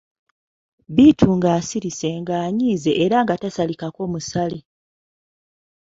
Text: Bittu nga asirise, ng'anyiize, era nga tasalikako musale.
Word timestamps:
Bittu 0.95 1.27
nga 1.37 1.49
asirise, 1.59 2.09
ng'anyiize, 2.21 2.91
era 3.03 3.17
nga 3.23 3.35
tasalikako 3.41 4.01
musale. 4.11 4.59